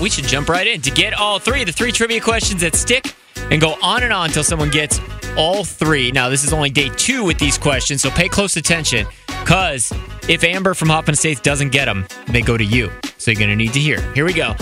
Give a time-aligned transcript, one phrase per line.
[0.00, 1.64] we should jump right in to get all three.
[1.64, 3.14] The three trivia questions that stick
[3.50, 5.00] and go on and on until someone gets
[5.36, 6.10] all three.
[6.12, 9.92] Now, this is only day two with these questions, so pay close attention because
[10.28, 12.90] if Amber from Hoffman Estates doesn't get them, they go to you.
[13.16, 14.00] So you're going to need to hear.
[14.12, 14.54] Here we go.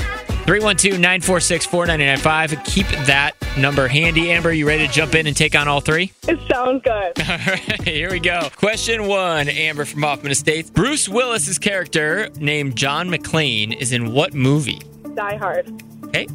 [0.46, 2.64] 312 946 4995.
[2.64, 4.30] Keep that number handy.
[4.30, 6.12] Amber, you ready to jump in and take on all three?
[6.28, 7.20] It sounds good.
[7.28, 8.48] All right, here we go.
[8.56, 10.70] Question one Amber from Hoffman Estates.
[10.70, 14.80] Bruce Willis's character named John McClane is in what movie?
[15.16, 15.82] Die Hard.
[16.04, 16.26] Okay.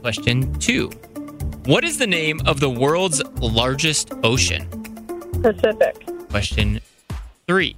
[0.00, 0.88] Question two.
[1.66, 4.66] What is the name of the world's largest ocean?
[5.42, 6.06] Pacific.
[6.30, 6.80] Question
[7.46, 7.76] three.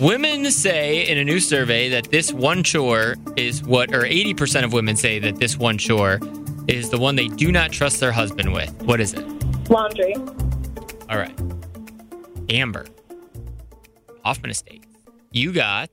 [0.00, 4.72] Women say in a new survey that this one chore is what, or 80% of
[4.72, 6.18] women say that this one chore
[6.66, 8.70] is the one they do not trust their husband with.
[8.82, 9.24] What is it?
[9.70, 10.14] Laundry.
[11.08, 11.38] All right.
[12.50, 12.86] Amber.
[14.24, 14.86] Hoffman Estates.
[15.30, 15.90] You got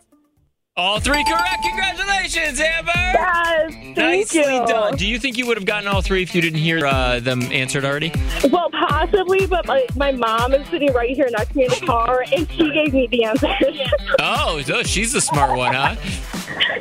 [0.79, 1.63] all three correct.
[1.63, 2.91] Congratulations, Amber.
[2.95, 3.73] Yes.
[3.73, 4.65] Thank Nicely you.
[4.65, 4.95] done.
[4.95, 7.41] Do you think you would have gotten all three if you didn't hear uh, them
[7.51, 8.11] answered already?
[8.49, 11.85] Well, possibly, but my, my mom is sitting right here next to me in the
[11.85, 13.51] car, and she gave me the answers.
[14.21, 15.95] Oh, so she's the smart one, huh?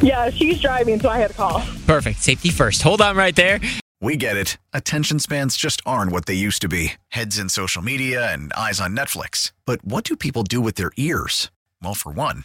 [0.03, 1.63] yeah, she's driving, so I had to call.
[1.87, 2.21] Perfect.
[2.21, 2.83] Safety first.
[2.83, 3.61] Hold on right there.
[4.01, 4.59] We get it.
[4.73, 8.81] Attention spans just aren't what they used to be heads in social media and eyes
[8.81, 9.53] on Netflix.
[9.67, 11.51] But what do people do with their ears?
[11.83, 12.45] Well, for one,